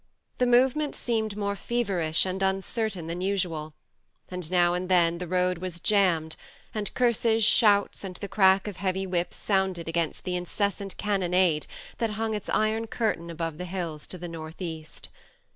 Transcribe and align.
The 0.39 0.47
movement 0.47 0.95
seemed 0.95 1.37
more 1.37 1.55
feverish 1.55 2.25
and 2.25 2.41
uncertain 2.41 3.05
than 3.05 3.21
usual, 3.21 3.75
and 4.29 4.49
now 4.49 4.73
and 4.73 4.89
then 4.89 5.19
the 5.19 5.27
road 5.27 5.59
was 5.59 5.79
jammed, 5.79 6.35
and 6.73 6.91
curses, 6.95 7.43
shouts 7.43 8.03
and 8.03 8.15
the 8.15 8.27
crack 8.27 8.67
of 8.67 8.77
heavy 8.77 9.05
whips 9.05 9.37
sounded 9.37 9.87
against 9.87 10.23
the 10.23 10.35
incessant 10.35 10.97
cannonade 10.97 11.67
that 11.99 12.13
hung 12.17 12.33
its 12.33 12.49
iron 12.49 12.87
curtain 12.87 13.29
above 13.29 13.59
the 13.59 13.65
hills 13.65 14.07
to 14.07 14.17
the 14.17 14.27
north 14.27 14.59
east. 14.59 15.09